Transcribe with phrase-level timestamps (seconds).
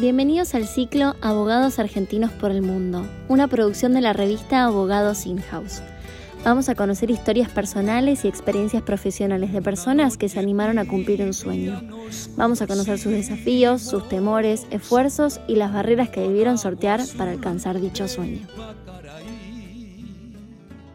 [0.00, 5.82] Bienvenidos al ciclo Abogados Argentinos por el Mundo, una producción de la revista Abogados In-House.
[6.42, 11.20] Vamos a conocer historias personales y experiencias profesionales de personas que se animaron a cumplir
[11.20, 11.82] un sueño.
[12.34, 17.32] Vamos a conocer sus desafíos, sus temores, esfuerzos y las barreras que debieron sortear para
[17.32, 18.48] alcanzar dicho sueño.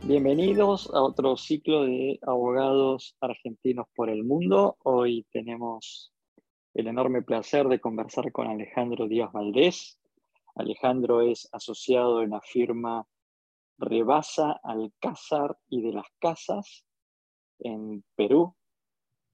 [0.02, 4.77] Bienvenidos a otro ciclo de Abogados Argentinos por el Mundo.
[4.84, 6.12] Hoy tenemos
[6.75, 9.97] el enorme placer de conversar con Alejandro Díaz Valdés.
[10.55, 13.07] Alejandro es asociado en la firma
[13.77, 16.85] Rebasa Alcázar y de las Casas
[17.59, 18.55] en Perú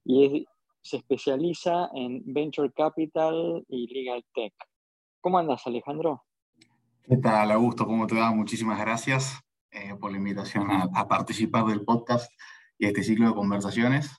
[0.05, 0.45] y
[0.83, 4.53] se especializa en Venture Capital y Legal Tech.
[5.19, 6.23] ¿Cómo andas, Alejandro?
[7.01, 7.87] ¿Qué tal, Augusto?
[7.87, 8.31] ¿Cómo te va?
[8.31, 9.39] Muchísimas gracias
[9.71, 12.31] eh, por la invitación a, participar del podcast
[12.77, 14.15] y este ciclo de conversaciones.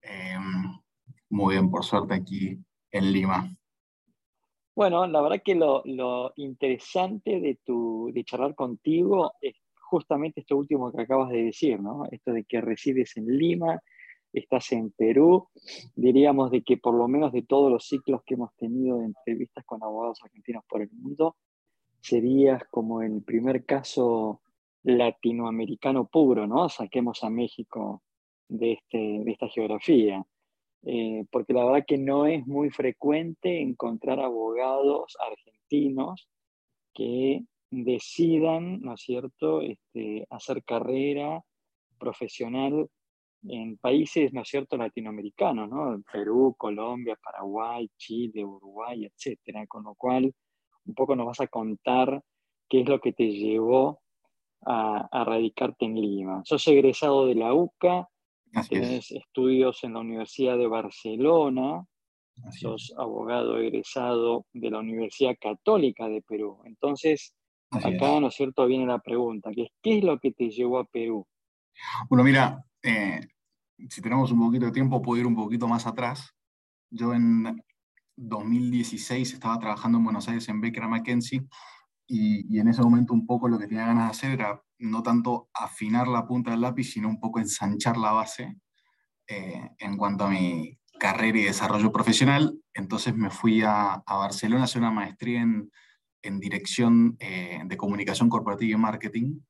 [0.00, 0.36] Eh,
[1.32, 2.58] muy bien, por suerte aquí
[2.90, 3.48] en Lima.
[4.76, 10.92] Bueno, la verdad que lo, interesante de, tu, de charlar contigo es justamente esto último
[10.92, 12.04] que acabas de decir, ¿no?
[12.10, 13.80] Esto de que resides en Lima,
[14.32, 15.48] estás en Perú,
[15.94, 19.64] diríamos de que por lo menos de todos los ciclos que hemos tenido de entrevistas
[19.64, 21.36] con abogados argentinos por el mundo,
[22.00, 24.42] serías como el primer caso
[24.82, 26.68] latinoamericano puro, ¿no?
[26.68, 28.02] Saquemos a México
[28.48, 30.22] de, este, de esta geografía.
[30.84, 36.28] Eh, porque la verdad que no es muy frecuente encontrar abogados argentinos
[36.92, 41.42] que decidan, ¿no es cierto?, este, hacer carrera
[41.98, 42.88] profesional
[43.44, 46.02] en países, ¿no es cierto?, latinoamericanos, ¿no?
[46.12, 49.66] Perú, Colombia, Paraguay, Chile, Uruguay, etcétera.
[49.66, 50.32] Con lo cual,
[50.86, 52.22] un poco nos vas a contar
[52.68, 54.00] qué es lo que te llevó
[54.64, 56.42] a, radicarte en Lima.
[56.44, 58.08] Sos egresado de la UCA,
[58.68, 61.84] tienes estudios en la Universidad de Barcelona,
[62.50, 66.62] sos abogado egresado de la Universidad Católica de Perú.
[66.64, 67.34] Entonces,
[67.72, 70.78] Acá, ¿no es cierto?, viene la pregunta, que es, ¿qué es lo que te llevó
[70.78, 71.26] a Perú?
[72.08, 73.20] Bueno, mira, eh,
[73.88, 76.34] si tenemos un poquito de tiempo, puedo ir un poquito más atrás.
[76.90, 77.62] Yo en
[78.16, 81.46] 2016 estaba trabajando en Buenos Aires en Baker McKenzie
[82.06, 85.02] y, y, en ese momento un poco lo que tenía ganas de hacer era no
[85.02, 88.56] tanto afinar la punta del lápiz, sino un poco ensanchar la base
[89.26, 92.58] eh, en cuanto a mi carrera y desarrollo profesional.
[92.74, 95.70] Entonces me fui a, a Barcelona a hacer una maestría en
[96.22, 99.40] en dirección eh, de comunicación corporativa y marketing.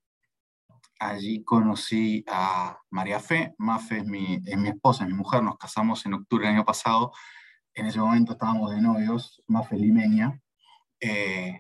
[0.99, 3.55] Allí conocí a María Fe.
[3.59, 5.43] Mafe es mi, es mi esposa, es mi mujer.
[5.43, 7.13] Nos casamos en octubre del año pasado.
[7.75, 10.41] En ese momento estábamos de novios, Mafe limeña.
[11.01, 11.59] Eh,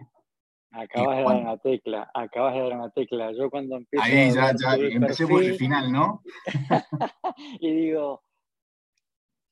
[0.72, 3.32] acabas de dar una tecla, acabas de dar una tecla.
[3.32, 6.22] Yo cuando empiezo Ahí ya, ya empecé por el final, ¿no?
[7.60, 8.22] y digo,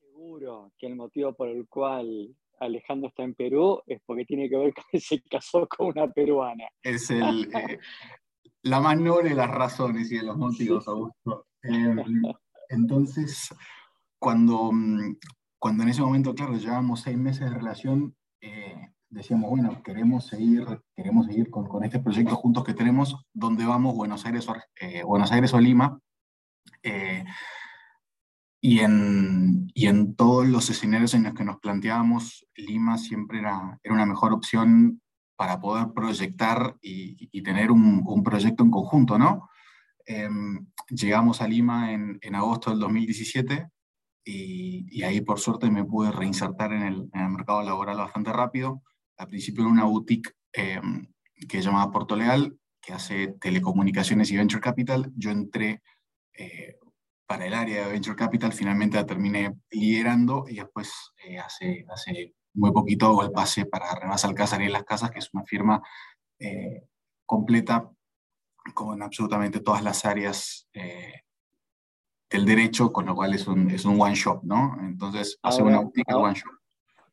[0.00, 4.56] seguro que el motivo por el cual Alejandro está en Perú es porque tiene que
[4.56, 6.64] ver con que se casó con una peruana.
[6.82, 7.78] Es el, eh,
[8.62, 11.46] la más noble de las razones y de los motivos, Augusto.
[11.62, 12.02] Em,
[12.68, 13.54] entonces,
[14.18, 15.16] cuando, mm,
[15.58, 20.64] cuando en ese momento, claro, llevábamos seis meses de relación, eh, decíamos, bueno, queremos seguir,
[20.96, 23.94] queremos seguir con, con, este proyecto juntos que tenemos, ¿dónde vamos?
[23.94, 24.46] Buenos Aires,
[24.80, 26.00] eh, Buenos Aires o Lima.
[28.62, 33.78] Y en, y en todos los escenarios en los que nos planteábamos, Lima siempre era,
[33.82, 35.00] era una mejor opción
[35.34, 39.48] para poder proyectar y, tener un, un, proyecto en conjunto, ¿no?
[40.04, 43.70] Em, llegamos a Lima en, en, agosto del 2017
[44.26, 48.30] y, y, ahí por suerte me pude reinsertar en el, en el, mercado laboral bastante
[48.30, 48.82] rápido.
[49.20, 51.06] Al principio en una boutique em,
[51.48, 55.12] que se llamaba Porto Leal, que hace telecomunicaciones y venture capital.
[55.14, 55.82] Yo entré
[56.32, 56.78] eh,
[57.26, 62.34] para el área de Venture Capital, finalmente la terminé liderando y después eh, hace, hace
[62.54, 65.80] muy poquito hago el pase para Rebasa Alcázar y Las Casas, que es una firma
[66.38, 66.88] eh,
[67.26, 67.88] completa
[68.74, 71.22] con absolutamente todas las áreas eh,
[72.30, 74.76] del derecho, con lo cual es un, es un one shop, ¿no?
[74.80, 76.59] Entonces, hace una óptica one shop.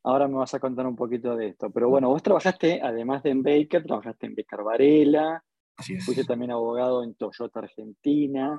[0.07, 3.31] Ahora me vas a contar un poquito de esto, pero bueno, vos trabajaste, además de
[3.31, 5.44] en Baker, trabajaste en Becar Varela,
[6.00, 8.57] fuiste también abogado en Toyota Argentina,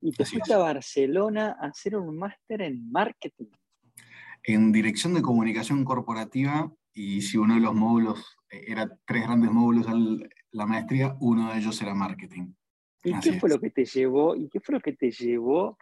[0.00, 3.50] y te fuiste a Barcelona a hacer un máster en marketing.
[4.42, 9.50] En dirección de comunicación corporativa, y si uno de los módulos, eh, era tres grandes
[9.50, 9.86] módulos
[10.52, 12.54] la maestría, uno de ellos era marketing.
[13.04, 14.34] ¿Y qué fue lo que te llevó?
[14.34, 15.76] ¿Y qué fue lo que te llevó?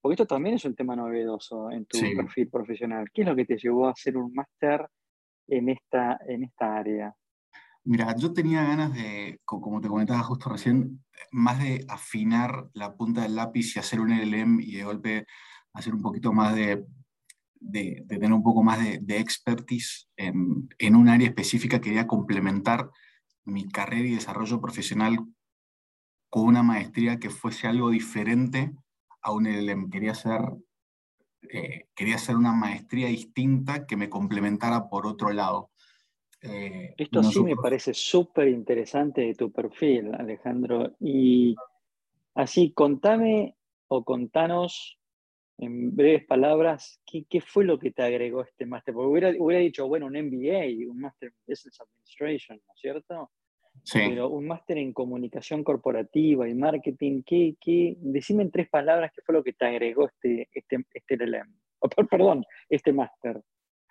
[0.00, 3.06] Porque esto también es un tema novedoso en tu perfil profesional.
[3.12, 4.88] ¿Qué es lo que te llevó a hacer un máster
[5.46, 7.14] en esta, en esta área?
[7.84, 11.02] Mira, yo tenía ganas de, como te comentaba justo recién,
[11.32, 15.26] más de afinar la punta del lápiz y hacer un LLM y de golpe
[15.72, 16.84] hacer un poquito más de,
[17.54, 22.90] de, tener un poco más de, expertise en, en, un área específica, quería complementar
[23.44, 25.18] mi carrera y desarrollo profesional
[26.28, 28.72] con una maestría que fuese algo diferente
[29.22, 29.90] a un LLM.
[29.90, 30.40] Quería hacer,
[31.50, 35.70] eh, quería hacer una maestría distinta que me complementara por otro lado.
[36.42, 40.92] Eh, Esto sí me parece súper interesante de tu perfil, Alejandro.
[40.98, 41.54] Y
[42.34, 43.56] así, contame
[43.88, 44.98] o contanos
[45.58, 48.94] en breves palabras, ¿qué, ¿qué, fue lo que te agregó este máster?
[48.94, 53.30] Porque hubiera, hubiera, dicho, bueno, un MBA, un Master in Business Administration, ¿no es cierto?
[53.84, 54.00] Sí.
[54.08, 57.96] Pero un máster en comunicación corporativa y marketing, ¿qué, qué?
[58.00, 61.52] decime en tres palabras qué fue lo que te agregó este, este, este LLM.
[62.08, 63.42] perdón, este máster.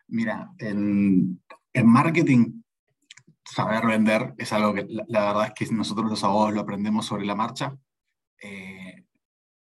[0.07, 1.41] Mira, en,
[1.73, 2.61] en, marketing,
[3.43, 7.05] saber vender es algo que la, la, verdad es que nosotros los abogados lo aprendemos
[7.05, 7.77] sobre la marcha.
[8.41, 9.05] Eh,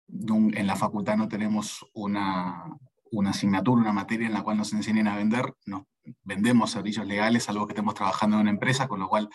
[0.08, 2.66] en la facultad no tenemos una,
[3.12, 5.54] una, asignatura, una materia en la cual nos enseñen a vender.
[5.66, 5.84] Nos,
[6.24, 9.30] vendemos servicios legales, algo que estemos trabajando en una empresa, con lo cual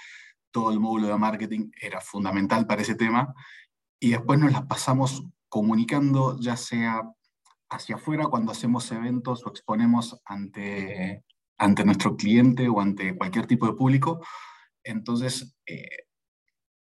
[0.51, 3.35] todo el módulo de marketing era fundamental para ese tema.
[3.99, 7.03] Y después nos las pasamos comunicando, ya sea
[7.69, 11.25] hacia afuera cuando hacemos eventos o exponemos ante,
[11.59, 14.21] ante nuestro cliente o ante cualquier tipo de público.
[14.83, 16.07] Entonces, eh,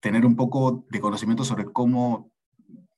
[0.00, 2.30] tener un poco de conocimiento sobre cómo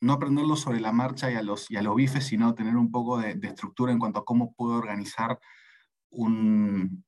[0.00, 2.90] no aprenderlo sobre la marcha y a los, y a los bifes, sino tener un
[2.90, 5.38] poco de, estructura en cuanto a cómo puedo organizar
[6.10, 7.04] un,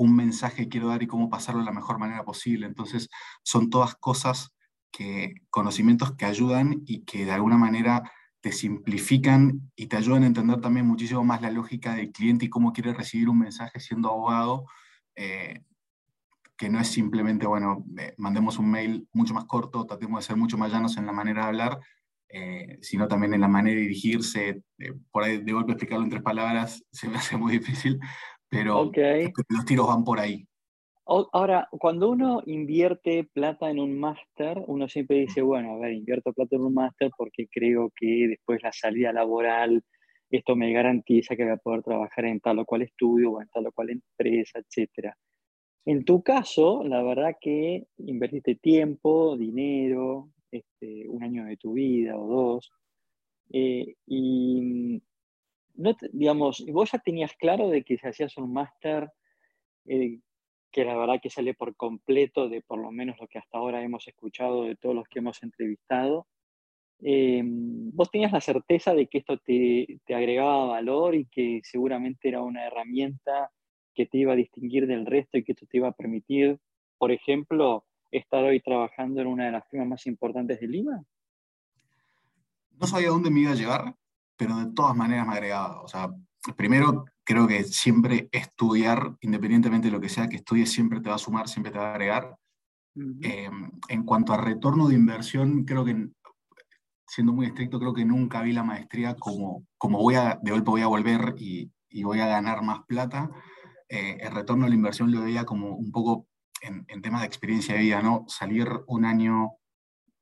[0.00, 2.66] un mensaje quiero dar y cómo pasarlo de la mejor manera posible.
[2.66, 3.10] Entonces,
[3.42, 4.54] son todas cosas
[4.90, 8.10] que, conocimientos que ayudan y que de alguna manera
[8.40, 12.48] te simplifican y te ayudan a entender también muchísimo más la lógica del cliente y
[12.48, 14.64] cómo quiere recibir un mensaje siendo abogado,
[15.16, 15.64] eh,
[16.56, 20.36] que no es simplemente, bueno, eh, mandemos un mail mucho más corto, tratemos de ser
[20.36, 21.80] mucho más llanos en la manera de hablar,
[22.32, 24.62] eh, sino también en la manera de dirigirse.
[24.78, 27.98] Eh, por ahí de golpe explicarlo en tres palabras se me hace muy difícil,
[28.50, 28.90] pero
[29.48, 30.46] los tiros van por ahí.
[31.06, 36.32] Ahora, cuando uno invierte plata en un máster, uno siempre dice, bueno, a ver, invierto
[36.32, 39.82] plata en un máster porque creo que después la salida laboral,
[40.30, 43.48] esto me garantiza que voy a poder trabajar en tal o cual estudio o en
[43.48, 45.16] tal o cual empresa, etcétera.
[45.84, 52.16] En tu caso, la verdad que invertiste tiempo, dinero, este, un año de tu vida
[52.16, 52.70] o dos,
[53.52, 55.02] eh, y
[55.74, 59.10] no digamos, vos ya tenías claro de que si hacías un máster,
[59.86, 60.18] eh,
[60.70, 63.82] que la verdad que sale por completo de por lo menos lo que hasta ahora
[63.82, 66.26] hemos escuchado de todos los que hemos entrevistado,
[67.02, 72.28] eh, vos tenías la certeza de que esto te, te agregaba valor y que seguramente
[72.28, 73.50] era una herramienta
[73.94, 76.58] que te iba a distinguir del resto y que esto te iba a permitir,
[76.98, 81.04] por ejemplo, estar hoy trabajando en una de las firmas más importantes de Lima?
[82.72, 83.94] No sabía dónde me iba a llevar,
[84.40, 85.82] pero de todas maneras me agregaba.
[85.82, 86.08] O sea,
[86.56, 91.16] primero creo que siempre estudiar, independientemente de lo que sea que estudies, siempre te va
[91.16, 92.36] a sumar, siempre te va a agregar.
[92.96, 96.08] Em, en cuanto a retorno de inversión, creo que,
[97.06, 100.70] siendo muy estricto, creo que nunca vi la maestría como, como voy a, de golpe
[100.70, 103.30] voy a volver y, y voy a ganar más plata.
[103.90, 106.28] Eh, el retorno a la inversión lo veía como un poco
[106.62, 108.24] en, temas de experiencia de vida, ¿no?
[108.26, 109.50] Salir un año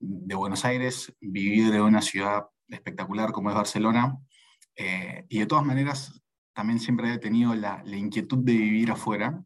[0.01, 4.17] de Buenos Aires, vivir en una ciudad espectacular como es Barcelona,
[4.77, 6.21] eh, y de todas maneras
[6.53, 9.43] también siempre he tenido la, inquietud de vivir afuera,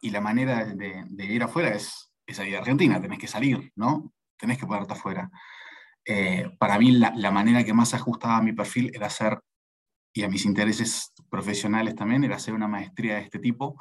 [0.00, 4.12] y la manera de, vivir afuera es, es salir de Argentina, tenés que salir, ¿no?
[4.36, 5.30] Tenés que ponerte afuera.
[6.10, 9.40] Eh, para mí la, manera que más ajustaba a mi perfil era hacer
[10.14, 13.78] y a mis intereses profesionales también era hacer una maestría de este tipo.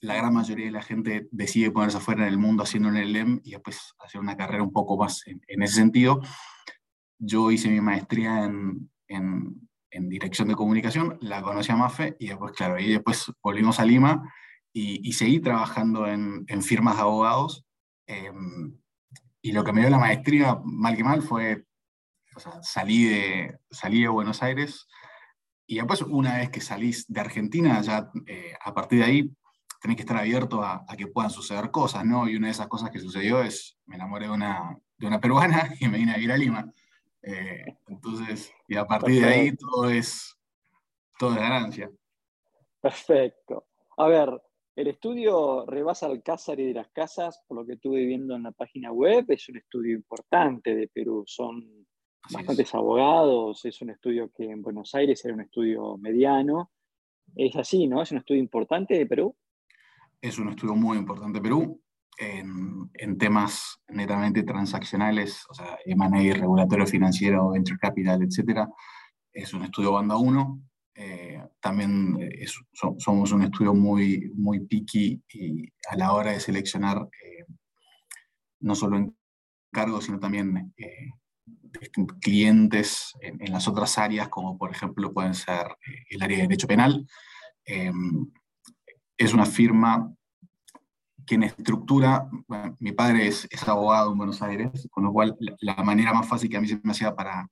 [0.00, 3.40] La gran mayoría de la gente decide ponerse afuera en el mundo haciendo un LEM
[3.44, 6.22] y después hacer una carrera un poco más en, ese sentido.
[7.18, 12.28] Yo hice mi maestría en, en, en, dirección de comunicación, la conocí a Mafe y
[12.28, 14.32] después, claro, y después volvimos a Lima
[14.72, 17.66] y, y seguí trabajando en, firmas de abogados.
[18.06, 18.78] Em,
[19.42, 21.64] y lo que me dio la maestría, mal que mal, fue,
[22.36, 24.86] o sea, salí, de, salí de Buenos Aires,
[25.70, 29.36] y después, una vez que salís de Argentina, ya eh, a partir de ahí
[29.82, 32.26] tenés que estar abierto a, que puedan suceder cosas, ¿no?
[32.26, 35.70] Y una de esas cosas que sucedió es, me enamoré de una, de una peruana
[35.78, 36.72] y me vine a vivir a Lima.
[37.22, 40.36] Eh, entonces, y a partir de ahí todo es,
[41.18, 41.90] todo es ganancia.
[42.80, 43.66] Perfecto.
[43.96, 44.40] A ver,
[44.76, 48.52] el estudio Rebasa Alcázar y de las Casas, por lo que estuve viendo en la
[48.52, 51.24] página web, es un estudio importante de Perú.
[51.26, 51.86] Son
[52.32, 56.70] bastantes abogados, es un estudio que en Buenos Aires era un estudio mediano.
[57.34, 58.02] Es así, ¿no?
[58.02, 59.34] Es un estudio importante de Perú.
[60.20, 61.80] Es un estudio muy importante de Perú
[62.18, 68.68] en, en temas netamente transaccionales, o sea, M&A, regulatorio financiero, venture capital, etc.
[69.32, 70.62] Es un estudio banda 1.
[70.96, 72.18] eh, también
[72.98, 77.46] somos un estudio muy, muy picky y a la hora de seleccionar eh,
[78.60, 79.14] no solo
[79.72, 81.10] encargos, sino también eh,
[82.20, 85.68] clientes en, las otras áreas, como por ejemplo pueden ser
[86.10, 87.06] el área de derecho penal.
[89.16, 90.12] es una firma
[91.28, 92.28] que en estructura,
[92.78, 96.48] mi padre es, abogado en Buenos Aires, con lo cual la, la manera más fácil
[96.48, 97.48] que a mí se me hacía para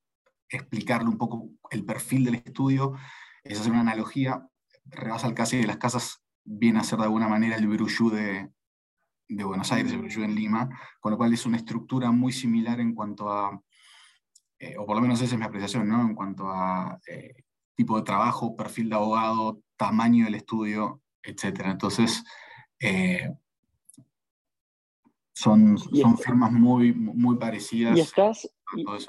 [0.49, 2.95] explicarle un poco el perfil del estudio
[3.45, 4.47] es hacer una analogía,
[4.85, 8.51] rebasa el casi de las casas viene a ser de alguna manera el Brujú de,
[9.29, 10.69] de, Buenos Aires, el Brujú en Lima,
[11.01, 13.61] con lo cual es una estructura muy similar en cuanto a,
[14.59, 16.01] eh, o por lo menos esa es mi apreciación, ¿no?
[16.01, 21.63] en cuanto a eh, tipo de trabajo, perfil de abogado, tamaño del estudio, etc.
[21.67, 22.25] Entonces,
[22.81, 23.31] eh,
[25.37, 27.97] son, son firmas muy, muy parecidas.
[27.97, 28.51] ¿Y estás,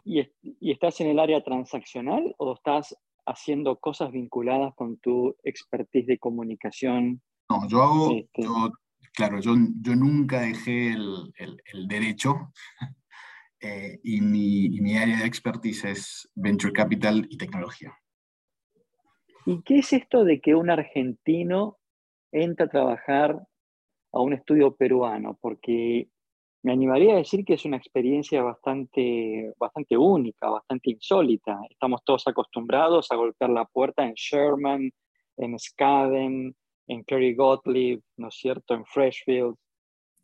[0.03, 6.19] y estás en el área transaccional o estás haciendo cosas vinculadas con tu expertise de
[6.19, 7.21] comunicación?
[7.49, 8.45] No, yo hago, este,
[9.13, 12.51] claro, yo, yo nunca dejé el, el, derecho
[13.61, 17.97] eh, y, mi, y, mi, área de expertise es Venture Capital y tecnología.
[19.45, 21.77] ¿Y qué es esto de que un argentino
[22.33, 23.47] entra a trabajar
[24.11, 25.37] a un estudio peruano?
[25.39, 26.09] Porque
[26.67, 31.61] me animaría a decir que es una experiencia bastante, bastante única, bastante insólita.
[31.69, 34.91] Estamos todos acostumbrados a golpear la puerta en Sherman,
[35.37, 36.53] en Skaden,
[36.87, 39.55] en Kerry Gottlieb, ¿no es cierto?, en Freshfield,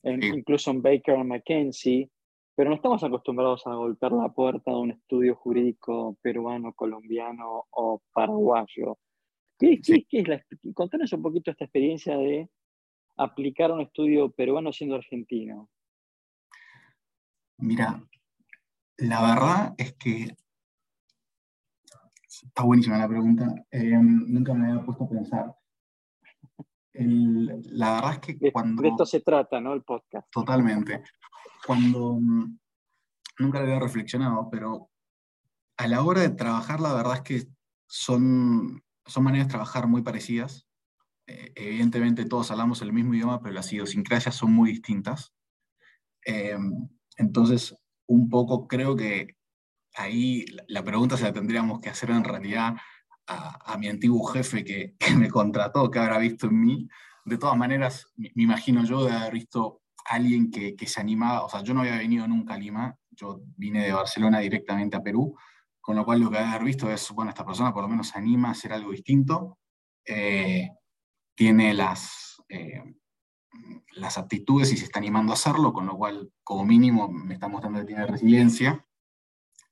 [0.03, 2.09] incluso en Baker McKenzie,
[2.55, 8.01] pero no estamos acostumbrados a golpear la puerta de un estudio jurídico peruano, colombiano o
[8.11, 8.97] paraguayo.
[9.57, 9.79] ¿Qué,
[10.11, 12.49] es la, contanos un poquito esta experiencia de
[13.15, 15.69] aplicar un estudio peruano siendo argentino.
[17.63, 18.03] Mira,
[18.97, 20.35] la verdad es que
[22.27, 23.55] está buenísima la pregunta.
[23.71, 25.55] Em, nunca me había puesto a pensar.
[26.93, 28.81] la verdad es que cuando...
[28.81, 29.71] De esto se trata, ¿no?
[29.73, 30.29] El podcast.
[30.29, 31.03] Totalmente.
[31.65, 32.17] Cuando...
[32.19, 32.59] Mm,
[33.39, 34.89] nunca lo había reflexionado, pero
[35.77, 37.47] a la hora de trabajar, la verdad es que
[37.87, 40.67] son, son maneras de trabajar muy parecidas.
[41.27, 45.33] Eh, evidentemente todos hablamos el mismo idioma, pero las idiosincrasias son muy distintas.
[46.25, 47.75] Em, entonces,
[48.07, 49.35] un poco creo que
[49.95, 52.75] ahí la pregunta se la tendríamos que hacer en realidad
[53.27, 56.87] a, mi antiguo jefe que, me contrató, que habrá visto en mí.
[57.25, 61.49] De todas maneras, me, imagino yo de haber visto a alguien que, se animaba, o
[61.49, 65.35] sea, yo no había venido nunca a Lima, yo vine de Barcelona directamente a Perú,
[65.79, 68.17] con lo cual lo que haber visto es, bueno, esta persona por lo menos se
[68.17, 69.59] anima a hacer algo distinto,
[70.05, 70.69] eh,
[71.35, 72.83] tiene las, eh,
[73.95, 77.47] las aptitudes y se está animando a hacerlo, con lo cual, como mínimo, me está
[77.47, 78.85] mostrando que tiene resiliencia.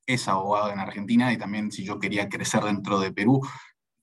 [0.05, 3.41] Es abogado en Argentina y también si yo quería crecer dentro de Perú,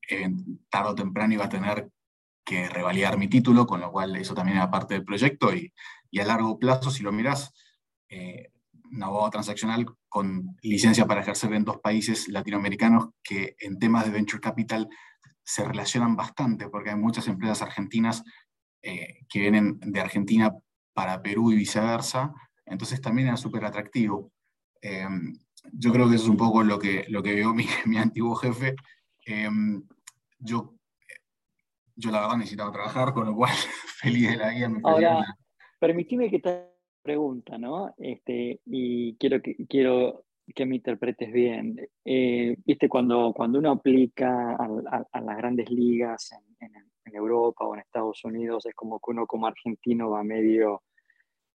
[0.08, 0.30] eh,
[0.70, 1.90] tarde o temprano iba a tener
[2.44, 5.73] que revalidar mi título, con lo cual eso también era parte del proyecto y,
[6.18, 7.52] a largo plazo, si lo miras,
[8.08, 8.50] eh,
[8.90, 14.12] un abogado transaccional con licencia para ejercer en dos países latinoamericanos que en temas de
[14.12, 14.88] venture capital
[15.44, 18.25] se relacionan bastante, porque hay muchas empresas argentinas
[18.82, 20.54] eh, que vienen de Argentina
[20.92, 22.32] para Perú y viceversa,
[22.66, 24.32] entonces también era súper atractivo.
[24.80, 25.37] Em,
[25.73, 28.35] yo creo que eso es un poco lo que, lo que vio mi, mi antiguo
[28.37, 28.75] jefe.
[29.26, 29.82] Em,
[30.38, 30.75] yo,
[31.97, 33.52] yo la verdad necesitaba trabajar, con lo cual
[34.00, 34.68] feliz de la vida.
[34.68, 35.25] Me Ahora,
[35.78, 36.68] permíteme que te
[37.02, 37.94] pregunta, ¿no?
[37.97, 41.88] Este, y quiero que, quiero que me interpretes bien.
[42.04, 46.48] Eh, Viste, cuando, cuando uno aplica a, las grandes ligas en,
[47.09, 50.83] en, Europa o en Estados Unidos, es como que uno como argentino va medio,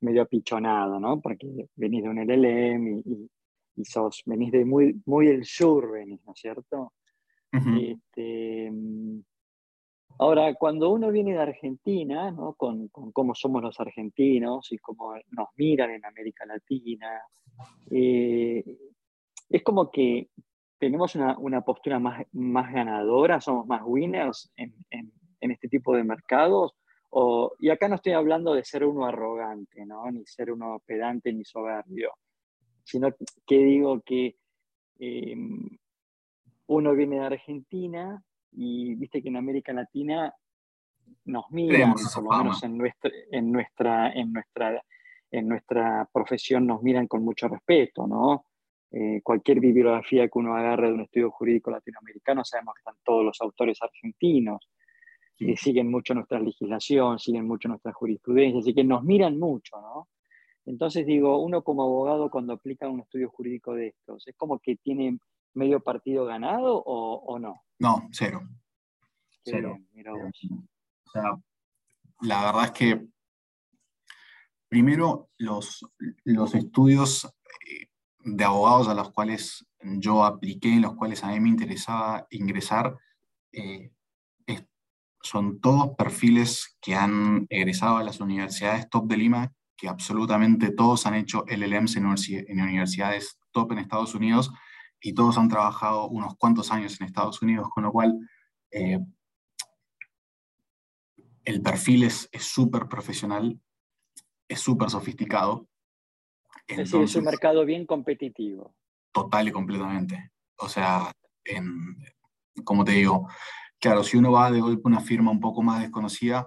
[0.01, 1.21] medio apichonado, ¿no?
[1.21, 3.31] Porque venís de un LLM y,
[3.77, 6.93] y, sos, venís de muy, muy el sur, venís, ¿no es cierto?
[7.53, 8.73] este,
[10.19, 12.55] ahora, cuando uno viene de Argentina, ¿no?
[12.55, 17.23] Con, con, cómo somos los argentinos y cómo nos miran en América Latina,
[17.91, 18.65] eh,
[19.49, 20.29] es como que
[20.79, 25.95] tenemos una, una, postura más, más ganadora, somos más winners en, en, en este tipo
[25.95, 26.73] de mercados.
[27.11, 30.11] O, y acá no estoy hablando de ser uno arrogante, ¿no?
[30.11, 32.13] ni ser uno pedante ni soberbio,
[32.85, 33.09] sino
[33.47, 34.37] que digo que
[35.01, 35.69] em,
[36.69, 40.33] uno viene de Argentina y viste que en América Latina
[41.25, 44.85] nos miran, por lo menos en nuestra, en, nuestra, en, nuestra,
[45.33, 48.47] en nuestra profesión nos miran con mucho respeto, ¿no?
[48.93, 53.25] Eh, cualquier bibliografía que uno agarre de un estudio jurídico latinoamericano, sabemos que están todos
[53.25, 54.69] los autores argentinos
[55.57, 60.09] siguen mucho nuestra legislación, siguen mucho nuestra jurisprudencia, así que nos miran mucho, ¿no?
[60.67, 64.77] Entonces digo, uno como abogado cuando aplica un estudio jurídico de estos, ¿es como que
[64.77, 65.19] tiene
[65.55, 67.63] medio partido ganado o, no?
[67.79, 68.43] No, cero.
[69.43, 69.79] cero.
[69.97, 71.37] o sea,
[72.21, 73.07] la verdad es que
[74.69, 75.85] primero los,
[76.25, 77.89] los estudios eh,
[78.21, 82.97] de abogados a los cuales yo apliqué, en los cuales a mí me interesaba ingresar,
[83.53, 83.91] eh,
[85.23, 91.07] son todos perfiles que han egresado a las universidades top de Lima, que absolutamente todos
[91.07, 92.07] han hecho LLMs en,
[92.49, 94.53] en universidades top en Estados Unidos
[95.01, 98.19] y todos han trabajado unos cuantos años en Estados Unidos, con lo cual
[98.71, 98.99] eh,
[101.45, 103.59] el perfil es súper profesional,
[104.51, 105.69] es súper sofisticado.
[106.67, 108.75] es decir, es un mercado bien competitivo.
[109.13, 110.33] Total y completamente.
[110.57, 111.13] O sea,
[112.65, 113.29] como te digo,
[113.81, 116.47] claro, si uno va de golpe a una firma un poco más desconocida,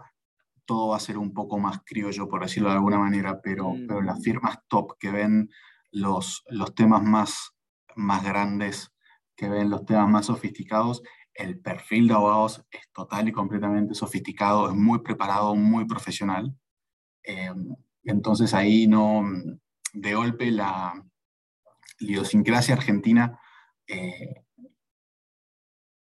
[0.65, 4.01] todo va a ser un poco más criollo, por decirlo de alguna manera, pero, pero
[4.01, 4.21] las mm.
[4.21, 5.49] firmas top que ven
[5.91, 7.51] los, los temas más,
[7.95, 8.91] más grandes,
[9.35, 14.69] que ven los temas más sofisticados, el perfil de abogados es total y completamente sofisticado,
[14.69, 16.55] es muy preparado, muy profesional.
[17.23, 17.51] Eh,
[18.03, 19.23] entonces ahí no,
[19.93, 20.93] de golpe la,
[21.99, 23.39] idiosincrasia argentina,
[23.87, 24.42] eh,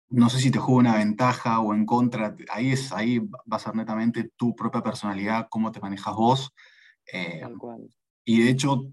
[0.10, 3.60] no sé si te juega una ventaja o en contra, ahí, es, ahí va a
[3.60, 6.54] ser netamente tu propia personalidad, cómo te manejas vos.
[7.12, 7.42] Eh,
[8.26, 8.92] y de hecho,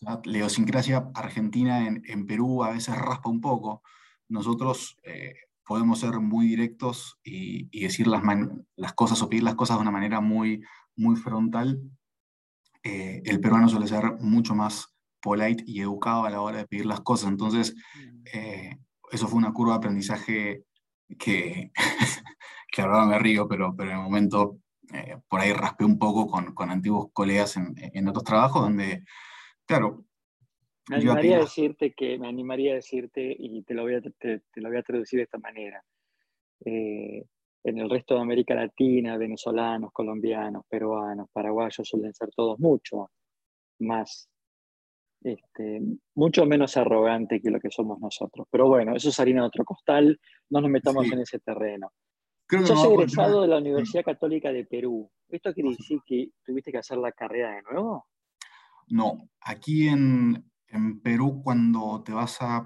[0.00, 3.82] la idiosincrasia argentina en, en, Perú a veces raspa un poco.
[4.28, 8.22] Nosotros eh, podemos ser muy directos y, decir las,
[8.76, 10.62] las, cosas o pedir las cosas de una manera muy,
[10.96, 11.80] muy frontal.
[12.82, 17.00] el peruano suele ser mucho más polite y educado a la hora de pedir las
[17.00, 17.30] cosas.
[17.30, 18.22] Entonces, mm.
[18.32, 18.78] eh,
[19.10, 20.64] eso fue una curva de aprendizaje
[21.18, 21.70] que,
[22.72, 24.58] que ahora me río, pero, pero en el momento
[24.92, 29.04] eh, por ahí raspé un poco con, con antiguos colegas en, en, otros trabajos donde,
[29.64, 30.04] claro...
[30.88, 34.42] Me animaría, a decirte que, me animaría a decirte, y te lo voy a, te,
[34.54, 35.82] lo voy a traducir de esta manera,
[36.64, 37.24] eh,
[37.64, 43.10] en el resto de América Latina, venezolanos, colombianos, peruanos, paraguayos suelen ser todos mucho
[43.80, 44.28] más
[45.22, 45.80] este,
[46.14, 48.46] mucho menos arrogante que lo que somos nosotros.
[48.50, 51.92] Pero bueno, eso es harina de otro costal, no nos metamos en ese terreno.
[52.46, 55.10] Creo Sos egresado de la Universidad Católica de Perú.
[55.28, 58.06] ¿Esto quiere decir que tuviste que hacer la carrera de nuevo?
[58.88, 62.60] No, aquí en, en Perú cuando te vas a...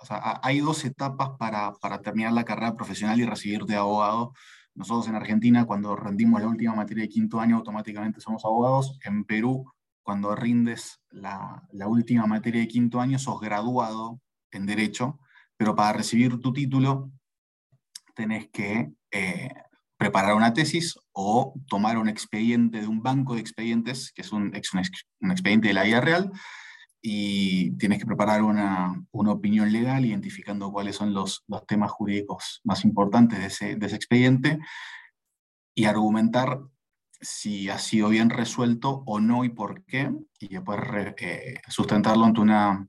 [0.00, 4.32] O sea, hay dos etapas para, para terminar la carrera profesional y recibirte abogado.
[4.74, 8.98] Nosotros en Argentina, cuando rendimos la última materia de quinto año, automáticamente somos abogados.
[9.04, 9.64] En Perú,
[10.02, 15.18] cuando rindes la, última materia de quinto año, sos graduado en Derecho,
[15.56, 17.10] pero para recibir tu título
[18.14, 19.50] tenés que eh,
[19.96, 24.54] preparar una tesis o tomar un expediente de un banco de expedientes, que es un,
[24.54, 26.30] expediente de la vida real,
[27.00, 33.58] y tienes que preparar una, opinión legal identificando cuáles son los, temas jurídicos más importantes
[33.58, 34.58] de ese expediente
[35.74, 36.60] y argumentar
[37.22, 40.80] si ha sido bien resuelto o no y por qué, y después
[41.18, 42.86] eh, sustentarlo ante, una,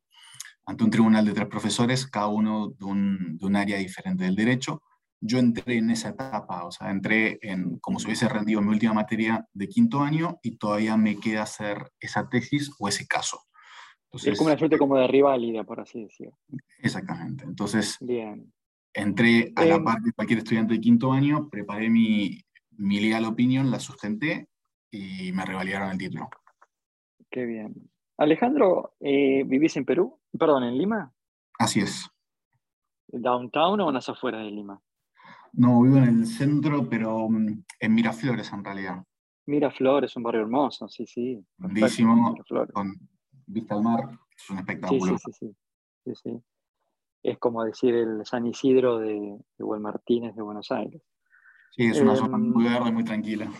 [0.65, 4.35] ante un tribunal de tres profesores, cada uno de un, de un, área diferente del
[4.35, 4.81] derecho.
[5.21, 8.93] Yo entré en esa etapa, o sea, entré en, como si hubiese rendido mi última
[8.93, 13.39] materia de quinto año y todavía me queda hacer esa tesis o ese caso.
[14.05, 16.37] Entonces, es como una suerte como de rivalidad, por así decirlo.
[16.79, 17.45] Exactamente.
[17.45, 18.51] Entonces, Bien.
[18.93, 22.43] entré a la em, par de cualquier estudiante de quinto año, preparé mi,
[22.77, 24.49] mi legal opinion la sustenté
[24.91, 26.29] y me revalidaron el título.
[27.29, 27.73] Qué bien.
[28.17, 30.19] Alejandro, eh, ¿vivís en Perú?
[30.37, 31.13] Perdón, en Lima.
[31.57, 32.09] Así es.
[33.07, 34.81] ¿Downtown o en las afueras de Lima?
[35.53, 39.03] No, vivo en el centro, pero mm, en Miraflores en realidad.
[39.45, 41.43] Miraflores, un barrio hermoso, sí, sí.
[41.57, 42.35] Lindísimo,
[42.73, 42.93] con
[43.45, 45.17] vista al mar, es un espectáculo.
[45.17, 45.55] Sí, sí,
[46.05, 46.43] sí, sí,
[47.23, 51.01] Es como decir el San Isidro de, de Martínez de Buenos Aires.
[51.75, 53.51] Sí, es una zona muy em, verde, muy tranquila.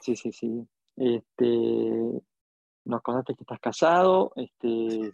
[0.00, 0.66] Sí, sí, sí.
[0.96, 2.22] Este,
[2.84, 4.32] nos contaste que estás casado.
[4.36, 5.10] Este,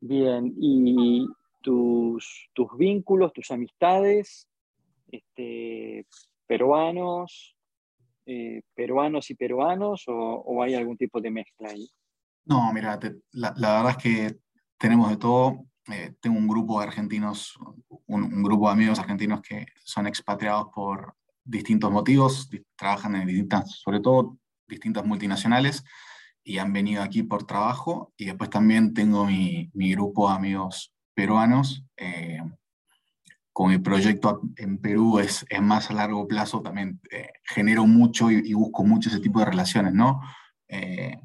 [0.00, 1.26] bien, y
[1.60, 4.48] tus, tus vínculos, tus amistades,
[5.10, 6.06] este,
[6.46, 7.56] peruanos,
[8.26, 11.88] eh, peruanos y peruanos, o, hay algún tipo de mezcla ahí?
[12.46, 12.98] No, mira,
[13.32, 14.36] la, verdad es que
[14.76, 15.66] tenemos de todo.
[15.92, 17.54] Eh, tengo un grupo de argentinos,
[18.06, 21.14] un, grupo de amigos argentinos que son expatriados por,
[21.44, 25.84] distintos motivos, trabajan en distintas, sobre todo distintas multinacionales
[26.42, 28.12] y han venido aquí por trabajo.
[28.16, 31.84] Y después también tengo mi, mi grupo de amigos peruanos.
[31.96, 32.40] Eh,
[33.52, 38.28] con mi proyecto en Perú es, es, más a largo plazo, también eh, genero mucho
[38.30, 40.20] y, busco mucho ese tipo de relaciones, ¿no?
[40.66, 41.16] Eh,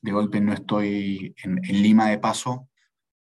[0.00, 2.68] de golpe no estoy en, en Lima de paso,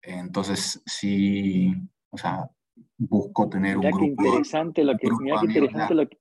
[0.03, 1.73] entonces sí,
[2.11, 2.51] o sea,
[2.98, 4.04] busco tener un grupo.
[4.04, 6.18] interesante lo que, interesante lo que,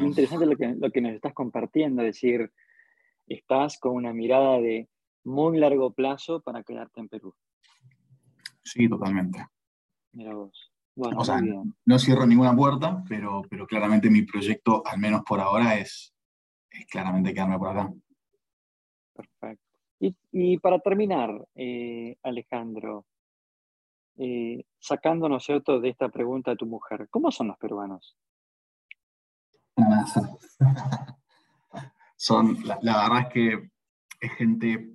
[0.00, 2.50] interesante lo que, lo que nos estás compartiendo, es decir,
[3.26, 4.88] estás con una mirada de
[5.24, 7.34] muy largo plazo para quedarte en Perú.
[8.64, 9.46] Sí, totalmente.
[10.12, 10.72] Mira vos.
[10.94, 11.40] Bueno, o sea,
[11.86, 16.14] no cierro ninguna puerta, pero, pero claramente mi proyecto, al menos por ahora, es,
[16.70, 17.92] es claramente quedarme por acá.
[19.14, 19.64] Perfecto.
[20.32, 23.06] Y, para terminar, eh, Alejandro,
[24.18, 28.16] eh, sacándonos cierto de esta pregunta de tu mujer, ¿cómo son los peruanos?
[32.16, 33.70] son, la, verdad es que
[34.20, 34.90] es gente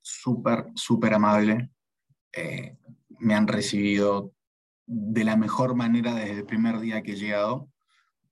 [0.00, 1.70] súper, súper amable.
[2.32, 2.76] Eh,
[3.18, 4.32] me han recibido
[4.86, 7.68] de la mejor manera desde el primer día que he llegado.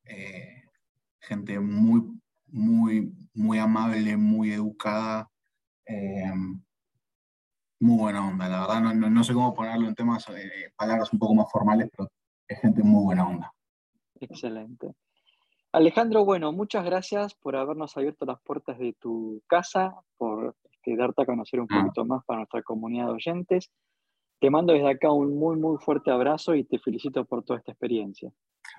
[0.05, 0.64] Eh,
[1.20, 2.03] gente muy,
[2.47, 5.31] muy, muy amable, muy educada,
[5.87, 6.33] eh,
[7.85, 8.49] muy buena onda.
[8.49, 10.27] La verdad, no, no, sé cómo ponerlo en temas,
[10.77, 12.11] palabras un poco más formales, pero
[12.49, 13.53] es gente muy buena onda.
[14.20, 14.94] Excelente.
[15.73, 21.23] Alejandro, bueno, muchas gracias por habernos abierto las puertas de tu casa, por este, darte
[21.23, 21.81] a conocer un ah.
[21.81, 23.70] poquito más para nuestra comunidad de oyentes.
[24.40, 27.73] Te mando desde acá un muy, muy fuerte abrazo y te felicito por toda esta
[27.73, 28.31] experiencia.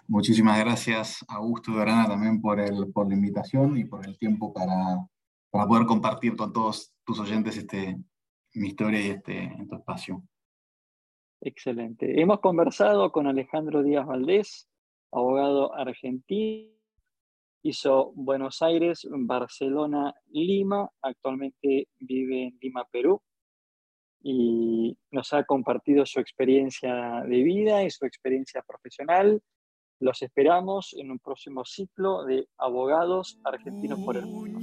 [0.08, 4.54] Muchísimas gracias, Augusto y Dorana, también por, el, por la invitación y por el tiempo
[4.54, 5.06] para,
[5.52, 7.98] para poder compartir con todos tus oyentes este,
[8.56, 10.24] mi historia y este, espacio.
[11.42, 12.20] Excelente.
[12.22, 14.68] Hemos conversado con Alejandro Díaz Valdés,
[15.12, 16.76] abogado argentino
[17.68, 20.88] Hizo Buenos Aires, Barcelona, Lima.
[21.02, 23.20] Actualmente vive en Lima, Perú.
[24.22, 29.42] Y nos ha compartido su experiencia de vida y su experiencia profesional.
[30.00, 34.60] Los esperamos en un próximo ciclo de abogados argentinos por el mundo.